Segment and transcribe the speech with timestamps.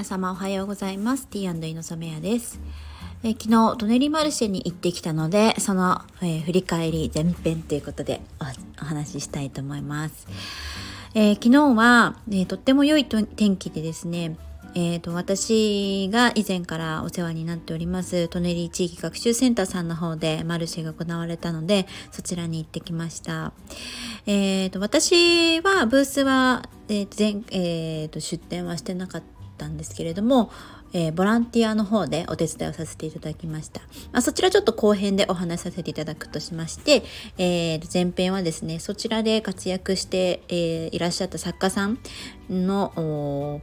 [0.00, 1.26] 皆様おはようございます。
[1.26, 2.58] T&E の染谷です。
[3.22, 8.22] え昨日、トネリマルシェに行ってきたので、その、えー、振り返り前編ということで
[8.80, 10.26] お話ししたいと思います。
[11.14, 14.38] えー、昨日は、えー、とっても良い天気でですね、
[14.74, 23.52] えーと、私が以前からお世話になっておりますトネリ地域学習センターさんの方でマルシェが行われたのでそちらに行ってきました。
[24.26, 30.50] えーと、私はブースは、えー前えーと、出店はしてなかったたんですけれども、
[30.92, 33.80] えー、ボランティアの方でお手伝いをさせていただきました。
[34.12, 37.04] まあ、そちらちょっと後編でお話しさせていただくとしまして、
[37.38, 41.98] えー、前編はですねそちらで活躍して、えー、いらっしゃった作家さん
[42.48, 43.62] の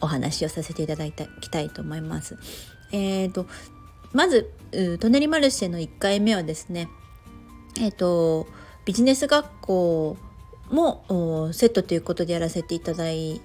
[0.00, 2.36] お話をさせていただきたいと思います。
[2.92, 3.46] えーと、
[4.12, 4.50] まず
[5.00, 6.88] トネリマルシェの1回目はですね
[7.78, 8.46] えっ、ー、と
[8.84, 10.16] ビジネス学校
[10.70, 13.40] もセットということでやらせていただい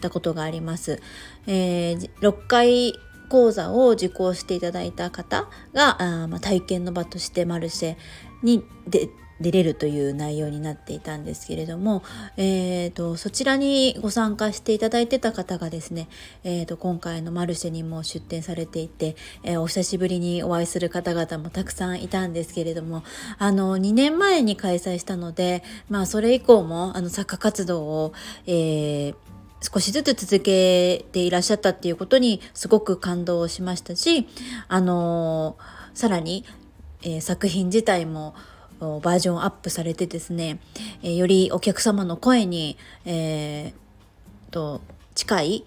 [0.00, 1.00] たことがあります。
[1.46, 2.94] えー、6回
[3.28, 7.96] 講座を受講していただいた方があ、まあ、体験の場としてマルシェ
[8.42, 9.08] にで
[9.40, 12.02] 出れるという内容になっていたんですけれども、
[12.36, 16.08] えーと、そちらにご参加していただいてた方がですね、
[16.44, 23.04] えーと、今回のマルシェにも出展されていて、えー、お久しぶりにお会いする方々もたくさんいたんですけれども
[23.38, 28.12] あの2年前に開催したので、まあ、それ以降もあの作家活動を、
[28.46, 29.14] えー
[29.60, 34.28] 少しずつ続けていらっしゃったっていうことにすごく感動しましたし、
[34.68, 36.44] あのー、さらに、
[37.02, 38.34] えー、作品自体も
[38.80, 40.60] バージョンアップされてですね、
[41.02, 44.80] えー、よりお客様の声に、えー、と
[45.14, 45.64] 近い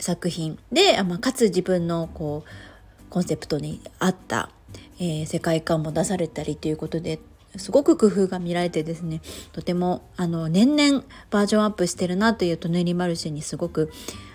[0.00, 4.50] 作品で、まあ、かつ自分のこうコンセプトに合った、
[4.98, 7.20] えー、世界観も出されたりということで
[7.56, 9.20] すごく工夫が見られてですね
[9.52, 13.90] とてもあの年々バージョンアップしてるなというトネリマルシェにすごく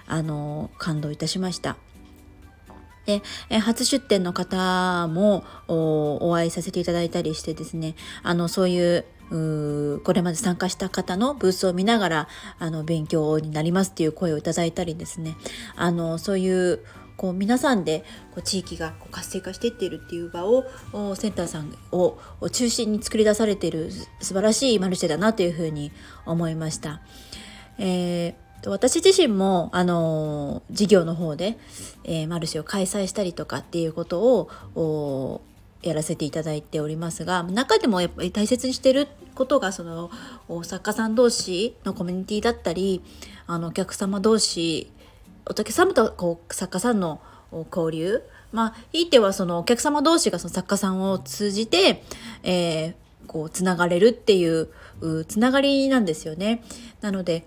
[0.08, 1.78] あの感動いたしました。
[3.06, 3.22] で、
[3.60, 9.06] 初出店の方もお会いさせていただいたりしてですねあのそういう
[10.04, 12.28] これまで参加した方のブースを見ながら
[12.60, 15.36] あの勉強になりますっていう声をいただいたりですね
[15.76, 16.80] あのそういう
[17.18, 20.66] こう皆さんでこう地域がこう活性化していっているっていう場を
[21.16, 22.18] センターさんを
[22.52, 25.92] 中心に作り出されている素晴らしいマルシェだなというふうに
[26.26, 27.02] 思いました。
[27.78, 31.58] えー私自身も、あの事業の方で、
[32.06, 35.42] えー、マルシェを開催したりとかっていうことを
[35.82, 40.10] やらせていただいておりますが中でもやっぱり大切にしてることがその
[40.64, 43.02] 作家さん同士のコミュニティだったり
[43.48, 44.93] あのお客様同士
[45.50, 47.22] お客様とこう作家さんの
[47.76, 48.22] 交流
[48.52, 52.04] まあいい手はそのお客様同士がその作家さんを通じて、
[52.44, 52.94] えー、
[53.28, 54.70] こうつながれるっていう
[55.28, 56.64] つながりなんですよね。
[57.02, 57.46] なので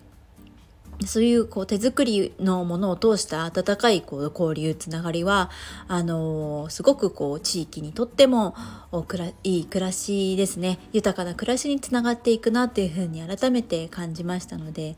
[1.04, 5.50] そういうこう手作りのものを通した温かいこう交流つながりは
[5.88, 8.54] あのー、すごくこう地域にとっても
[9.44, 14.96] いい暮らしですね豊かな暮らしにつながっていくなっていうふうに改めて感じましたので、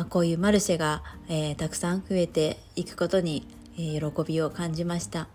[0.00, 3.46] あ、こういうマルシェが、えー、たくさん増えていくことに、
[3.76, 5.28] えー、喜びを感じました。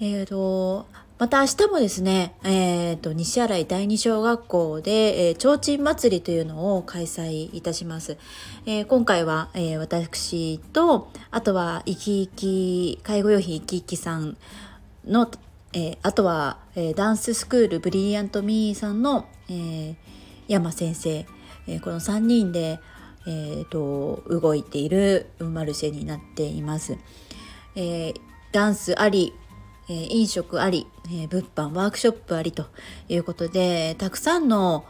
[0.00, 0.86] えーと
[1.20, 8.16] また明日もですね、えーと、西新井第二小学校で、えー、提灯祭りというのを開催いたします。
[8.64, 14.38] えー、今回は、えー、私とあとは生き生き介護用品生き生きさん
[15.04, 15.30] の、
[15.74, 19.96] えー、あとは、えー、ダンススクールブリリアントミーさんの、えー、
[20.48, 21.26] 山先生、
[21.66, 22.80] えー、この3人で、
[23.26, 26.96] えーと、動いているマルシェになっています。
[27.76, 28.14] えー、
[28.52, 29.32] ダンスあり
[29.90, 32.66] えー、飲食あり、えー、物販ワークショップありと
[33.08, 34.84] いうことでたくさんの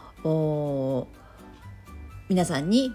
[2.29, 2.93] 皆さんに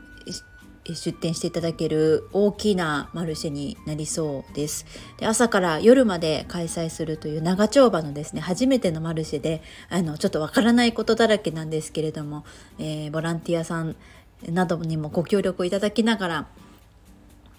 [0.94, 4.86] 出店していただける大きなマルシェになりそうです
[5.18, 12.44] で朝から夜まで開催するという長丁場のですね初めてのマルシェであのちょっとわからないことだらけなんですけれども、
[12.78, 13.96] えー、ボランティアさん
[14.48, 16.46] などにもご協力いただきながら、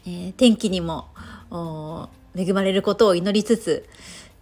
[0.06, 1.10] えー、天気にも
[2.36, 3.88] 恵まれることを祈りつつ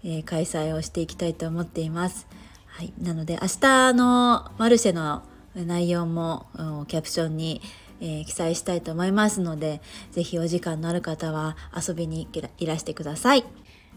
[0.06, 2.28] えー、開催をしていきたいと思っています。
[2.68, 5.24] はい、なので明日のマルシェの
[5.56, 6.46] 内容も
[6.88, 7.62] キャプションに、
[8.02, 12.28] えー、記載したいと思いますので是非お時間のある方は遊びに
[12.58, 13.44] いらしてください。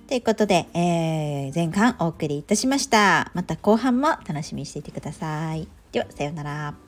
[0.06, 3.30] ということで、えー、前半お送りいたしました。
[3.34, 5.68] また後半も楽しみにしていてください。
[5.92, 6.87] ではさようなら。